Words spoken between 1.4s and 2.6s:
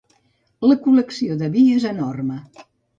de vi és enorme.